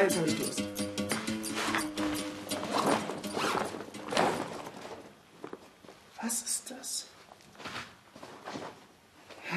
[0.00, 0.62] Ah, jetzt habe ich Durst.
[6.22, 7.06] Was ist das?
[9.42, 9.56] Hä?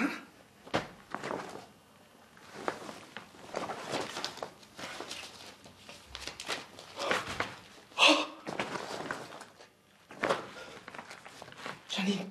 [11.89, 12.25] Janine.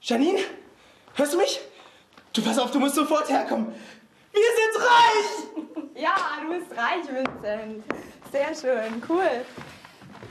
[0.00, 0.44] Janine?
[1.14, 1.60] Hörst du mich?
[2.32, 3.74] Du pass auf, du musst sofort herkommen.
[4.74, 6.02] Sind reich!
[6.02, 7.84] Ja, du bist reich, Vincent.
[8.32, 9.44] Sehr schön, cool.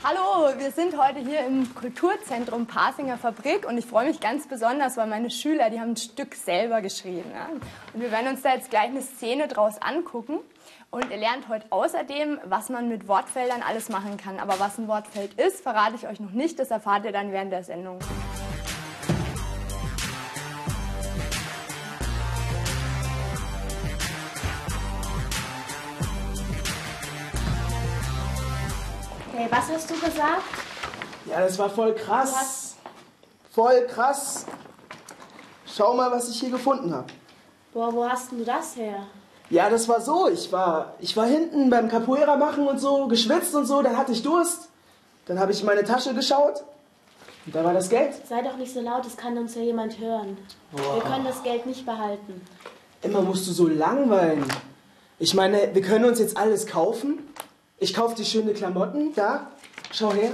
[0.02, 4.98] Hallo, wir sind heute hier im Kulturzentrum Pasinger Fabrik und ich freue mich ganz besonders,
[4.98, 7.30] weil meine Schüler, die haben ein Stück selber geschrieben.
[7.32, 7.48] Ja?
[7.94, 10.40] Und wir werden uns da jetzt gleich eine Szene draus angucken.
[10.90, 14.38] Und ihr lernt heute außerdem, was man mit Wortfeldern alles machen kann.
[14.40, 16.58] Aber was ein Wortfeld ist, verrate ich euch noch nicht.
[16.58, 17.98] Das erfahrt ihr dann während der Sendung.
[29.44, 30.42] Okay, was hast du gesagt?
[31.26, 32.76] Ja, das war voll krass.
[33.50, 34.46] Voll krass.
[35.66, 37.06] Schau mal, was ich hier gefunden habe.
[37.74, 39.06] Boah, wo hast denn du das her?
[39.50, 40.28] Ja, das war so.
[40.28, 43.82] Ich war, ich war hinten beim Capoeira machen und so, geschwitzt und so.
[43.82, 44.68] Dann hatte ich Durst.
[45.26, 46.64] Dann habe ich in meine Tasche geschaut.
[47.44, 48.14] Und da war das Geld.
[48.26, 50.38] Sei doch nicht so laut, es kann uns ja jemand hören.
[50.72, 52.40] Wir können das Geld nicht behalten.
[53.02, 54.46] Immer musst du so langweilen.
[55.18, 57.18] Ich meine, wir können uns jetzt alles kaufen.
[57.78, 59.14] Ich kaufe dir schöne Klamotten.
[59.14, 59.50] Da,
[59.92, 60.32] schau her.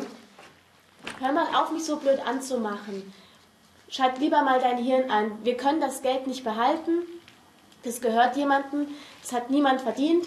[1.18, 3.12] Hör mal auf, mich so blöd anzumachen.
[3.88, 5.32] Schalt lieber mal dein Hirn ein.
[5.42, 7.02] Wir können das Geld nicht behalten.
[7.82, 8.88] Das gehört jemandem.
[9.22, 10.26] Das hat niemand verdient.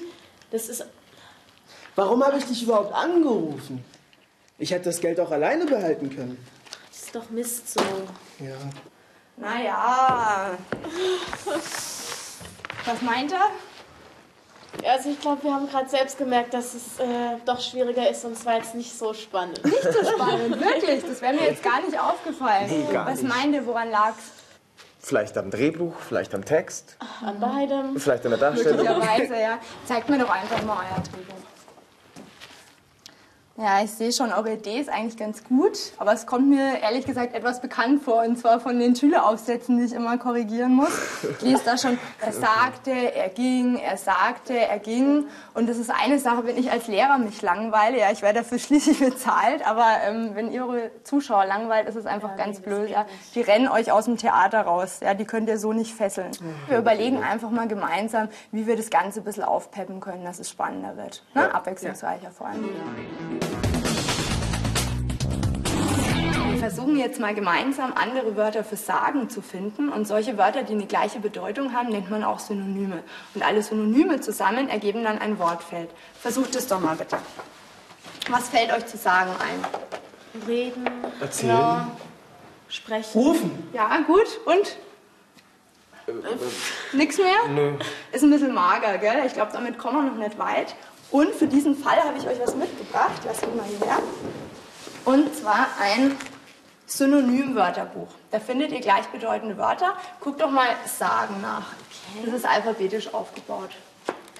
[0.52, 0.86] Das ist.
[1.96, 3.86] Warum habe ich dich überhaupt angerufen?
[4.58, 6.44] Ich hätte das Geld auch alleine behalten können.
[6.90, 7.80] Das ist doch Mist so.
[8.40, 8.58] Ja.
[9.38, 10.58] Naja.
[12.86, 13.50] Was meint er?
[14.88, 18.34] Also ich glaube, wir haben gerade selbst gemerkt, dass es äh, doch schwieriger ist und
[18.34, 19.64] es war jetzt nicht so spannend.
[19.64, 21.04] Nicht so spannend, wirklich.
[21.08, 22.66] Das wäre mir jetzt gar nicht aufgefallen.
[22.70, 23.34] Nee, gar Was nicht.
[23.36, 24.24] meint ihr, woran lag's?
[25.00, 27.98] Vielleicht am Drehbuch, vielleicht am Text, An beidem.
[28.00, 28.78] vielleicht an der Darstellung.
[28.86, 29.60] Möglicherweise, ja.
[29.86, 31.36] Zeigt mir doch einfach mal euer Drehbuch.
[33.56, 37.06] Ja, ich sehe schon, eure Idee ist eigentlich ganz gut, aber es kommt mir ehrlich
[37.06, 40.90] gesagt etwas bekannt vor, und zwar von den Schüleraufsätzen, die ich immer korrigieren muss.
[41.22, 45.28] Ich lese da schon, er sagte, er ging, er sagte, er ging.
[45.54, 48.58] Und das ist eine Sache, wenn ich als Lehrer mich langweile, ja, ich werde dafür
[48.58, 52.90] schließlich bezahlt, aber ähm, wenn ihr eure Zuschauer langweilt, ist es einfach ganz blöd.
[52.90, 53.06] Ja.
[53.36, 56.32] Die rennen euch aus dem Theater raus, ja, die könnt ihr so nicht fesseln.
[56.68, 60.50] Wir überlegen einfach mal gemeinsam, wie wir das Ganze ein bisschen aufpeppen können, dass es
[60.50, 61.24] spannender wird.
[61.36, 61.54] Ne?
[61.54, 63.44] Abwechslungsreicher vor allem.
[66.64, 69.90] Versuchen jetzt mal gemeinsam andere Wörter für sagen zu finden.
[69.90, 73.04] Und solche Wörter, die eine gleiche Bedeutung haben, nennt man auch Synonyme.
[73.36, 75.90] Und alle Synonyme zusammen ergeben dann ein Wortfeld.
[76.22, 77.18] Versucht es doch mal bitte.
[78.30, 80.48] Was fällt euch zu sagen ein?
[80.48, 81.50] Reden, Erzählen.
[81.50, 81.92] ja,
[82.70, 83.12] sprechen.
[83.22, 83.70] Rufen.
[83.74, 84.40] Ja, gut.
[84.46, 84.78] Und?
[86.94, 87.50] Nix mehr?
[87.50, 87.74] Nö.
[88.14, 89.24] Ist ein bisschen mager, gell?
[89.26, 90.76] Ich glaube, damit kommen wir noch nicht weit.
[91.12, 93.22] Und für diesen Fall habe ich euch was mitgebracht.
[93.26, 93.98] Lasst mich mal hierher.
[95.04, 96.16] Und zwar ein
[96.98, 98.10] Synonymwörterbuch.
[98.30, 99.98] Da findet ihr gleichbedeutende Wörter.
[100.20, 101.74] Guckt doch mal Sagen nach.
[102.24, 103.72] Das ist alphabetisch aufgebaut.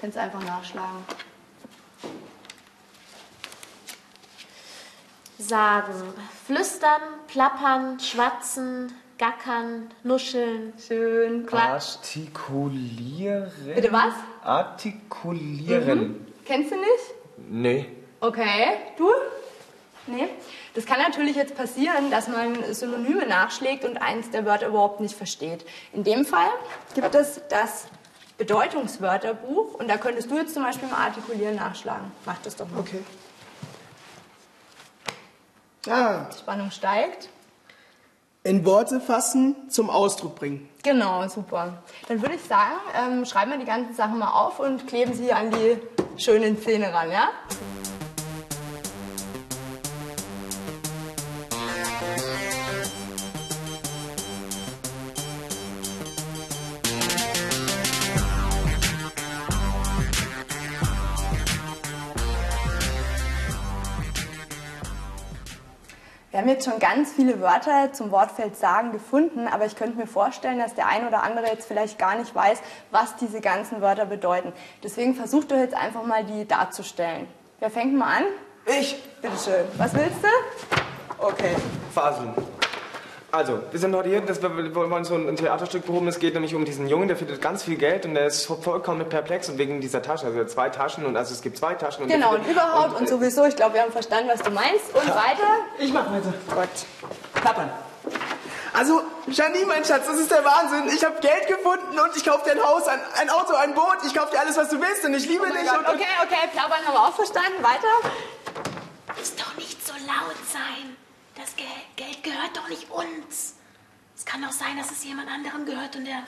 [0.00, 1.04] Könnt ihr einfach nachschlagen.
[5.38, 6.14] Sagen.
[6.46, 10.74] Flüstern, plappern, schwatzen, gackern, nuscheln.
[10.78, 11.46] Schön.
[11.46, 11.96] Quatsch.
[11.96, 13.50] Artikulieren.
[13.74, 14.14] Bitte was?
[14.44, 16.24] Artikulieren.
[16.44, 17.14] Kennst du nicht?
[17.36, 17.86] Nee.
[18.20, 19.10] Okay, du?
[20.06, 20.28] Nee.
[20.74, 25.16] Das kann natürlich jetzt passieren, dass man Synonyme nachschlägt und eins der Wörter überhaupt nicht
[25.16, 25.64] versteht.
[25.92, 26.48] In dem Fall
[26.94, 27.86] gibt es das
[28.38, 32.10] Bedeutungswörterbuch und da könntest du jetzt zum Beispiel mal artikulieren nachschlagen.
[32.26, 32.80] Mach das doch mal.
[32.80, 33.02] Okay.
[35.88, 37.28] Ah, Die Spannung steigt.
[38.42, 40.68] in Worte fassen, zum Ausdruck bringen.
[40.82, 41.82] Genau, super.
[42.08, 45.32] Dann würde ich sagen, ähm, schreiben wir die ganzen Sachen mal auf und kleben sie
[45.32, 45.78] an die
[46.20, 47.28] schönen Zähne ran, ja?
[66.44, 70.58] Haben jetzt schon ganz viele Wörter zum Wortfeld sagen gefunden, aber ich könnte mir vorstellen,
[70.58, 72.58] dass der ein oder andere jetzt vielleicht gar nicht weiß,
[72.90, 74.52] was diese ganzen Wörter bedeuten.
[74.82, 77.28] Deswegen versucht doch jetzt einfach mal die darzustellen.
[77.60, 78.24] Wer fängt mal an?
[78.66, 79.02] Ich.
[79.22, 79.64] Bitteschön.
[79.78, 81.24] Was willst du?
[81.24, 81.56] Okay.
[81.94, 82.34] Faseln.
[83.34, 86.06] Also, wir sind heute hier, das, wir wollen so ein Theaterstück behoben.
[86.06, 89.08] Es geht nämlich um diesen Jungen, der findet ganz viel Geld und der ist vollkommen
[89.08, 90.26] perplex und wegen dieser Tasche.
[90.26, 92.04] Also zwei Taschen und also es gibt zwei Taschen.
[92.04, 93.44] Und Genau, und überhaupt und sowieso.
[93.46, 94.94] Ich glaube, wir haben verstanden, was du meinst.
[94.94, 95.48] Und weiter?
[95.80, 96.32] Ich mach weiter.
[96.54, 97.40] Gut.
[97.42, 97.70] Klappern.
[98.72, 100.94] Also, Janine, mein Schatz, das ist der Wahnsinn.
[100.94, 103.98] Ich habe Geld gefunden und ich kauf dir ein Haus, ein, ein Auto, ein Boot.
[104.06, 105.68] Ich kauf dir alles, was du willst und ich liebe Oh dich.
[105.68, 105.78] Gott.
[105.80, 107.62] und, und Okay, okay, plappern haben wir auch verstanden.
[107.62, 108.12] Weiter?
[109.18, 110.96] Muss doch nicht so laut sein.
[111.36, 113.54] Das Geld, Geld gehört doch nicht uns.
[114.16, 116.22] Es kann auch sein, dass es jemand anderem gehört und der,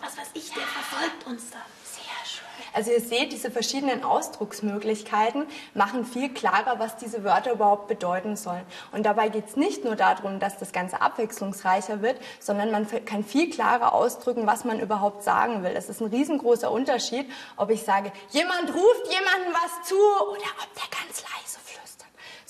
[0.00, 1.62] was weiß ich, der verfolgt uns dann.
[1.84, 2.42] Sehr schön.
[2.74, 8.64] Also ihr seht, diese verschiedenen Ausdrucksmöglichkeiten machen viel klarer, was diese Wörter überhaupt bedeuten sollen.
[8.90, 13.24] Und dabei geht es nicht nur darum, dass das Ganze abwechslungsreicher wird, sondern man kann
[13.24, 15.72] viel klarer ausdrücken, was man überhaupt sagen will.
[15.76, 20.74] Es ist ein riesengroßer Unterschied, ob ich sage, jemand ruft jemandem was zu oder ob
[20.74, 21.71] der ganz leise flüstert.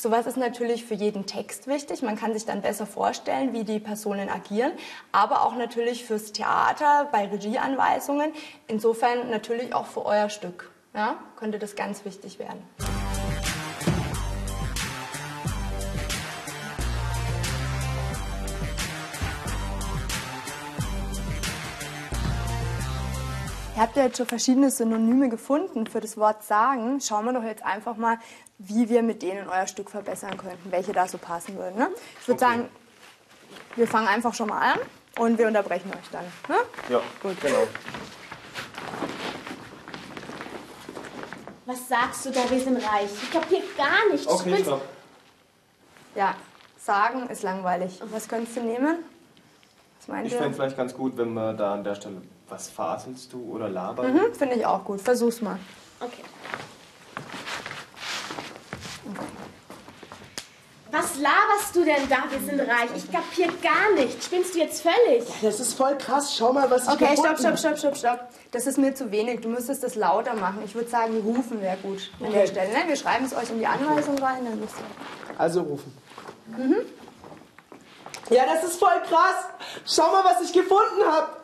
[0.03, 2.03] Sowas ist natürlich für jeden Text wichtig.
[2.03, 4.73] Man kann sich dann besser vorstellen, wie die Personen agieren,
[5.13, 8.33] aber auch natürlich fürs Theater, bei Regieanweisungen.
[8.67, 10.73] Insofern natürlich auch für euer Stück.
[10.93, 12.61] Ja, könnte das ganz wichtig werden.
[23.75, 27.01] Ihr habt ja jetzt schon verschiedene Synonyme gefunden für das Wort sagen.
[27.01, 28.19] Schauen wir doch jetzt einfach mal,
[28.59, 31.79] wie wir mit denen euer Stück verbessern könnten, welche da so passen würden.
[31.79, 31.89] Ne?
[32.21, 32.69] Ich würde sagen,
[33.77, 34.79] wir fangen einfach schon mal an
[35.19, 36.25] und wir unterbrechen euch dann.
[36.49, 36.57] Ne?
[36.91, 37.41] Ja, Gut.
[37.41, 37.67] genau.
[41.65, 43.11] Was sagst du da, wir sind reich?
[43.23, 44.27] Ich kapier gar nichts.
[44.27, 44.83] Okay, stopp.
[46.15, 46.35] Ja,
[46.77, 48.01] sagen ist langweilig.
[48.11, 48.99] Was könntest du nehmen?
[50.03, 53.33] Was meint Ich fände vielleicht ganz gut, wenn wir da an der Stelle, was faselst
[53.33, 54.13] du oder labern?
[54.13, 55.01] Mhm, Finde ich auch gut.
[55.01, 55.61] Versuch's mal.
[56.01, 56.25] Okay.
[60.91, 62.17] Was laberst du denn da?
[62.29, 62.91] Wir sind reich.
[62.97, 64.27] Ich kapier gar nichts.
[64.27, 65.25] Spinnst du jetzt völlig?
[65.41, 66.35] das ist voll krass.
[66.37, 68.29] Schau mal, was ich Okay, stopp, stopp, stopp, stopp, stopp.
[68.51, 69.41] Das ist mir zu wenig.
[69.41, 70.63] Du müsstest das lauter machen.
[70.65, 72.49] Ich würde sagen, rufen wäre gut an der.
[72.49, 72.71] Stelle.
[72.71, 72.89] Ne?
[72.89, 74.45] Wir schreiben es euch in die Anweisung rein.
[74.45, 75.41] Dann wisst ihr.
[75.41, 75.93] Also rufen.
[78.33, 79.45] Ja, das ist voll krass.
[79.87, 81.37] Schau mal, was ich gefunden habe.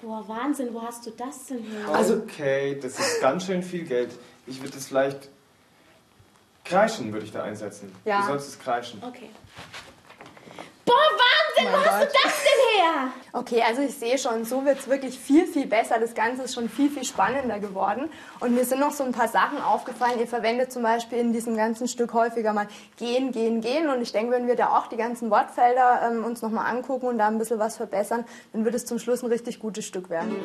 [0.00, 0.72] Boah, Wahnsinn.
[0.72, 1.88] Wo hast du das denn her?
[1.94, 4.10] Also- Okay, das ist ganz schön viel Geld.
[4.46, 5.28] Ich würde es vielleicht
[6.64, 7.94] kreischen, würde ich da einsetzen.
[8.04, 8.20] Ja.
[8.20, 9.02] Du sollst es kreischen.
[9.02, 9.30] Okay.
[11.62, 11.82] Boah, Wahnsinn.
[11.82, 13.12] Wo hast du das denn her?
[13.32, 15.98] Okay, also ich sehe schon, so wird es wirklich viel, viel besser.
[15.98, 18.08] Das Ganze ist schon viel, viel spannender geworden.
[18.40, 20.18] Und mir sind noch so ein paar Sachen aufgefallen.
[20.18, 23.88] Ihr verwendet zum Beispiel in diesem ganzen Stück häufiger mal gehen, gehen, gehen.
[23.88, 27.18] Und ich denke, wenn wir da auch die ganzen Wortfelder ähm, uns nochmal angucken und
[27.18, 30.36] da ein bisschen was verbessern, dann wird es zum Schluss ein richtig gutes Stück werden.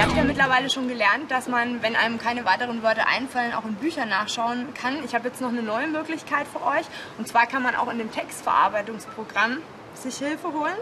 [0.00, 3.66] Ihr habt ja mittlerweile schon gelernt, dass man, wenn einem keine weiteren Wörter einfallen, auch
[3.66, 5.04] in Büchern nachschauen kann.
[5.04, 6.86] Ich habe jetzt noch eine neue Möglichkeit für euch.
[7.18, 9.58] Und zwar kann man auch in dem Textverarbeitungsprogramm
[9.92, 10.72] sich Hilfe holen.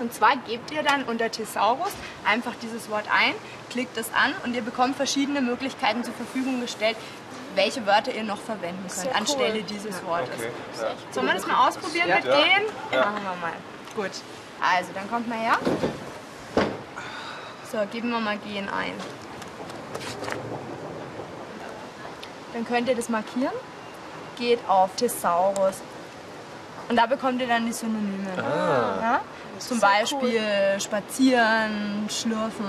[0.00, 1.92] Und zwar gebt ihr dann unter Thesaurus
[2.24, 3.34] einfach dieses Wort ein,
[3.70, 6.96] klickt es an und ihr bekommt verschiedene Möglichkeiten zur Verfügung gestellt,
[7.54, 10.34] welche Wörter ihr noch verwenden könnt anstelle dieses Wortes.
[10.34, 10.50] Okay.
[10.82, 10.90] Ja.
[11.12, 12.16] Sollen wir das mal ausprobieren Ja.
[12.16, 12.36] mit Ja.
[12.36, 12.62] gehen?
[12.90, 13.00] Ja.
[13.02, 13.52] Machen wir mal.
[13.94, 14.10] Gut.
[14.60, 15.56] Also, dann kommt mal her.
[17.74, 18.92] So, geben wir mal gehen ein.
[22.52, 23.52] Dann könnt ihr das markieren.
[24.38, 25.82] Geht auf Thesaurus.
[26.88, 28.30] Und da bekommt ihr dann die Synonyme.
[28.36, 29.22] Ja?
[29.58, 30.40] Zum Beispiel
[30.78, 32.64] spazieren, schlürfen,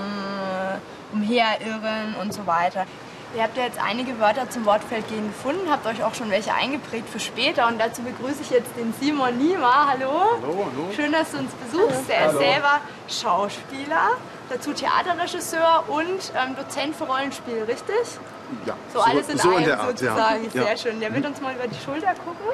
[1.14, 2.88] umherirren und so weiter.
[3.36, 6.54] Ihr habt ja jetzt einige Wörter zum Wortfeld gehen gefunden, habt euch auch schon welche
[6.54, 9.88] eingeprägt für später und dazu begrüße ich jetzt den Simon Niemer.
[9.90, 10.10] Hallo.
[10.42, 10.90] Hallo, hallo.
[10.96, 12.10] Schön, dass du uns besuchst.
[12.10, 12.80] Er ist selber
[13.10, 14.12] Schauspieler,
[14.50, 17.96] dazu Theaterregisseur und ähm, Dozent für Rollenspiel, richtig?
[18.66, 20.44] Ja, So, alles in so einem sozusagen.
[20.54, 20.64] ja.
[20.64, 21.00] Sehr schön.
[21.00, 22.46] Der wird uns mal über die Schulter gucken.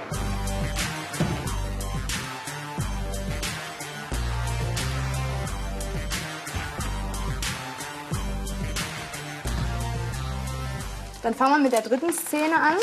[11.23, 12.77] Dann fangen wir mit der dritten Szene an.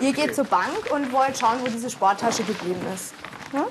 [0.00, 3.14] Ihr geht zur Bank und wollt schauen, wo diese Sporttasche geblieben ist.
[3.52, 3.66] Ja?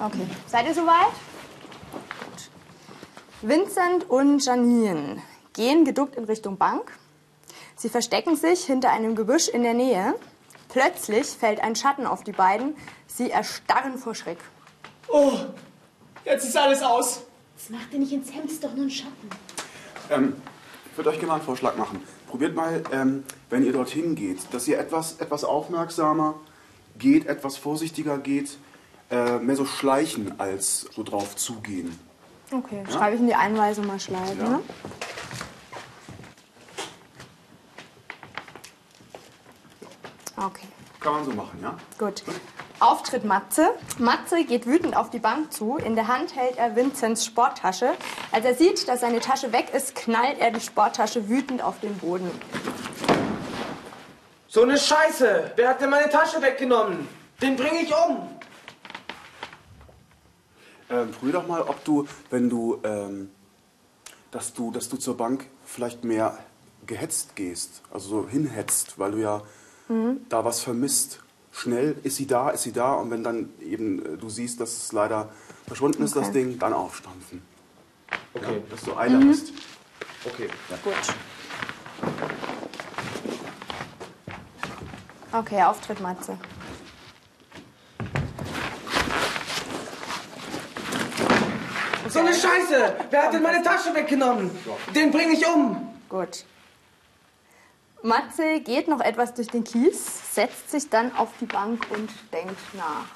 [0.00, 0.26] Okay.
[0.46, 1.12] Seid ihr soweit?
[1.92, 2.50] Gut.
[3.42, 5.22] Vincent und Janine
[5.52, 6.92] gehen geduckt in Richtung Bank.
[7.76, 10.14] Sie verstecken sich hinter einem Gebüsch in der Nähe.
[10.68, 12.76] Plötzlich fällt ein Schatten auf die beiden.
[13.06, 14.38] Sie erstarren vor Schreck.
[15.08, 15.32] Oh,
[16.24, 17.22] jetzt ist alles aus.
[17.56, 19.30] Das macht dir nicht ins Hemd, ist doch nur ein Schatten.
[20.10, 20.36] Ähm,
[20.94, 22.00] ich würde euch gerne mal einen Vorschlag machen.
[22.28, 26.36] Probiert mal, ähm, wenn ihr dorthin geht, dass ihr etwas, etwas aufmerksamer
[26.96, 28.58] geht, etwas vorsichtiger geht,
[29.10, 31.98] äh, mehr so schleichen als so drauf zugehen.
[32.52, 34.38] Okay, schreibe ich in die Einweisung mal schleifen.
[34.38, 34.48] Ja.
[34.50, 34.60] Ne?
[40.36, 40.68] Okay.
[41.00, 41.76] Kann man so machen, ja?
[41.98, 42.22] Gut.
[42.84, 43.70] Auftritt Matze.
[43.98, 45.78] Matze geht wütend auf die Bank zu.
[45.78, 47.94] In der Hand hält er Vinzens Sporttasche.
[48.30, 51.96] Als er sieht, dass seine Tasche weg ist, knallt er die Sporttasche wütend auf den
[51.96, 52.30] Boden.
[54.48, 55.52] So eine Scheiße!
[55.56, 57.08] Wer hat denn meine Tasche weggenommen?
[57.40, 58.28] Den bringe ich um!
[60.90, 63.30] Ähm, prüf doch mal, ob du, wenn du, ähm,
[64.30, 66.38] dass du, dass du zur Bank vielleicht mehr
[66.86, 69.40] gehetzt gehst, also so hinhetzt, weil du ja
[70.28, 71.23] da was vermisst.
[71.56, 74.72] Schnell ist sie da, ist sie da und wenn dann eben äh, du siehst, dass
[74.76, 75.28] es leider
[75.66, 76.44] verschwunden ist, das Okay.
[76.44, 77.42] Ding, dann aufstampfen.
[78.34, 79.52] Okay, Ja, dass du Eile hast.
[80.24, 80.48] okay.
[80.82, 80.94] Gut.
[85.32, 86.36] Okay, Auftritt Matze.
[92.08, 92.96] So eine Scheiße!
[93.10, 94.50] Wer hat denn meine Tasche weggenommen?
[94.94, 95.88] Den bringe ich um!
[96.08, 96.44] Gut.
[98.04, 102.60] Matze geht noch etwas durch den Kies, setzt sich dann auf die Bank und denkt
[102.74, 103.06] nach.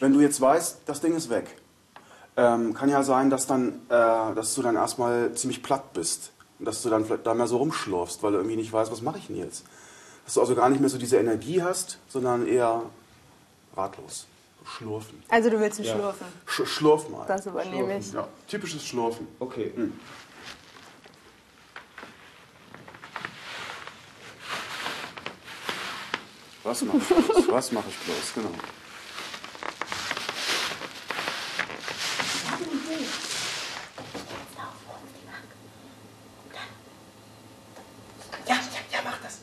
[0.00, 1.56] Wenn du jetzt weißt, das Ding ist weg,
[2.36, 6.32] ähm, kann ja sein, dass, dann, äh, dass du dann erstmal ziemlich platt bist.
[6.58, 9.02] Und dass du dann vielleicht da mehr so rumschlurfst, weil du irgendwie nicht weißt, was
[9.02, 9.64] mache ich denn jetzt.
[10.24, 12.82] Dass du also gar nicht mehr so diese Energie hast, sondern eher
[13.76, 14.26] ratlos.
[14.76, 15.22] Schlurfen.
[15.28, 16.26] Also du willst ihn schlurfen.
[16.46, 17.26] Sch schlurf mal.
[17.26, 18.12] Das übernehme ich.
[18.12, 19.26] Ja, typisches Schlurfen.
[19.38, 19.72] Okay.
[26.62, 27.48] Was mache ich bloß?
[27.48, 28.34] Was mache ich bloß?
[28.34, 28.50] Genau.
[38.46, 38.60] Ja, ja,
[38.92, 39.38] ja, mach das.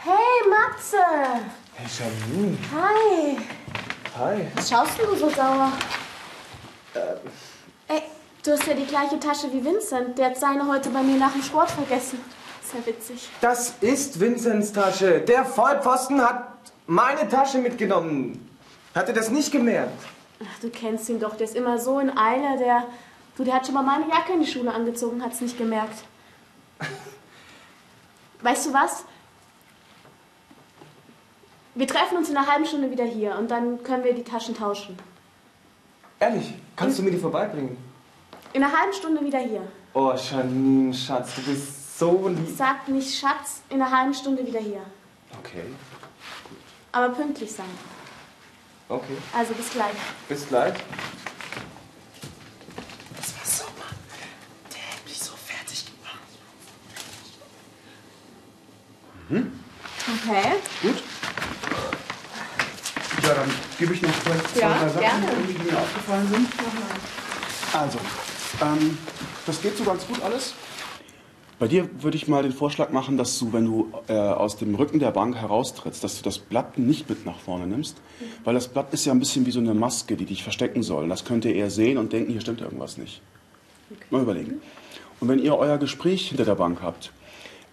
[0.00, 0.96] Hey, Matze!
[1.74, 2.58] Hey, Janine.
[2.72, 3.38] Hi!
[4.18, 4.46] Hi.
[4.54, 5.72] Was schaust du so sauer?
[7.88, 8.02] Ey,
[8.42, 10.18] du hast ja die gleiche Tasche wie Vincent.
[10.18, 12.20] Der hat seine heute bei mir nach dem Sport vergessen.
[12.62, 13.28] Ist ja witzig.
[13.40, 15.20] Das ist Vinzens Tasche.
[15.20, 16.48] Der Vollpfosten hat
[16.86, 18.48] meine Tasche mitgenommen.
[18.94, 20.02] Hat er das nicht gemerkt?
[20.42, 21.36] Ach, du kennst ihn doch.
[21.36, 22.58] Der ist immer so in Eile.
[22.58, 22.84] Der,
[23.36, 26.04] du, der hat schon mal meine Jacke in die Schule angezogen, hat's nicht gemerkt.
[28.42, 29.04] Weißt du was?
[31.78, 34.52] Wir treffen uns in einer halben Stunde wieder hier und dann können wir die Taschen
[34.52, 34.98] tauschen.
[36.18, 37.76] Ehrlich, kannst du mir die vorbeibringen?
[38.52, 39.62] In einer halben Stunde wieder hier.
[39.94, 42.48] Oh, Janine, Schatz, du bist so lieb.
[42.56, 44.80] Sag nicht Schatz, in einer halben Stunde wieder hier.
[45.38, 45.62] Okay,
[46.90, 47.70] Aber pünktlich sein.
[48.88, 49.16] okay.
[49.32, 49.94] Also bis gleich.
[50.28, 50.74] Bis gleich.
[53.16, 53.86] Das war super.
[54.72, 55.84] Der hat mich so fertig
[59.30, 59.52] gemacht.
[60.24, 60.56] Okay.
[60.82, 61.02] Gut.
[63.28, 65.26] Ja, dann gebe ich noch vielleicht zwei, Ja, drei Sachen, gerne.
[65.46, 66.48] die mir aufgefallen sind.
[67.74, 67.98] Also,
[68.62, 68.96] ähm,
[69.44, 70.54] das geht so ganz gut alles.
[71.58, 74.74] Bei dir würde ich mal den Vorschlag machen, dass du, wenn du äh, aus dem
[74.76, 77.98] Rücken der Bank heraustrittst, dass du das Blatt nicht mit nach vorne nimmst,
[78.44, 81.08] weil das Blatt ist ja ein bisschen wie so eine Maske, die dich verstecken soll.
[81.08, 83.20] Das könnt ihr eher sehen und denken, hier stimmt irgendwas nicht.
[84.08, 84.62] Mal überlegen.
[85.20, 87.12] Und wenn ihr euer Gespräch hinter der Bank habt,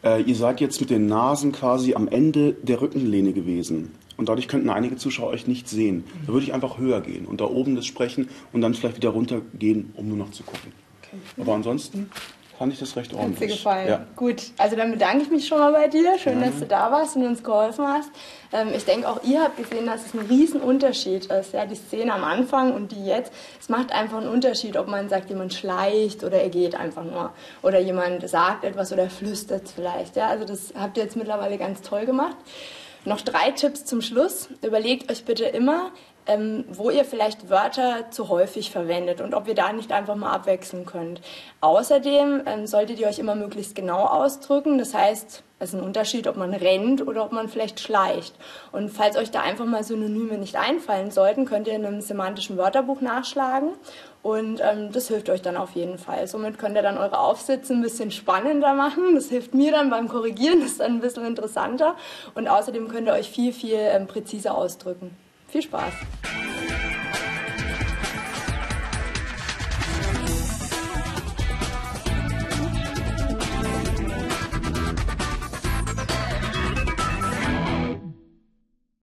[0.03, 3.93] äh, ihr seid jetzt mit den Nasen quasi am Ende der Rückenlehne gewesen.
[4.17, 6.05] Und dadurch könnten einige Zuschauer euch nicht sehen.
[6.25, 9.09] Da würde ich einfach höher gehen und da oben das sprechen und dann vielleicht wieder
[9.09, 10.71] runtergehen, um nur noch zu gucken.
[11.37, 12.09] Aber ansonsten
[12.57, 13.51] fand ich das recht Hat ordentlich.
[13.51, 13.87] dir gefallen?
[13.87, 14.05] Ja.
[14.15, 16.17] Gut, also dann bedanke ich mich schon mal bei dir.
[16.17, 18.09] Schön, dass du da warst und uns geholfen hast.
[18.53, 21.53] Ähm, ich denke, auch ihr habt gesehen, dass es ein Riesenunterschied ist.
[21.53, 23.31] Ja, die Szene am Anfang und die jetzt.
[23.59, 27.33] Es macht einfach einen Unterschied, ob man sagt, jemand schleicht oder er geht einfach nur.
[27.61, 30.15] Oder jemand sagt etwas oder er flüstert vielleicht.
[30.15, 32.37] Ja, also das habt ihr jetzt mittlerweile ganz toll gemacht.
[33.05, 34.49] Noch drei Tipps zum Schluss.
[34.63, 35.91] Überlegt euch bitte immer,
[36.27, 40.31] ähm, wo ihr vielleicht Wörter zu häufig verwendet und ob ihr da nicht einfach mal
[40.31, 41.21] abwechseln könnt.
[41.61, 44.77] Außerdem ähm, solltet ihr euch immer möglichst genau ausdrücken.
[44.77, 48.35] Das heißt, es ist ein Unterschied, ob man rennt oder ob man vielleicht schleicht.
[48.71, 52.57] Und falls euch da einfach mal Synonyme nicht einfallen sollten, könnt ihr in einem semantischen
[52.57, 53.69] Wörterbuch nachschlagen.
[54.21, 56.27] Und ähm, das hilft euch dann auf jeden Fall.
[56.27, 59.15] Somit könnt ihr dann eure Aufsätze ein bisschen spannender machen.
[59.15, 61.95] Das hilft mir dann beim Korrigieren, das ist dann ein bisschen interessanter.
[62.33, 65.15] Und außerdem könnt ihr euch viel, viel ähm, präziser ausdrücken.
[65.55, 65.93] Viel Spaß!